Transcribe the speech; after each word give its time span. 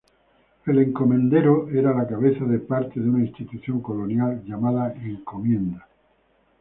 El 0.65 0.79
encomendero 0.79 1.69
era 1.69 1.93
la 1.93 2.07
cabeza 2.07 2.43
de 2.45 2.57
parte 2.57 2.99
de 2.99 3.07
una 3.07 3.23
institución 3.23 3.81
colonial 3.83 4.41
llamada 4.45 4.91
encomienda. 4.93 5.87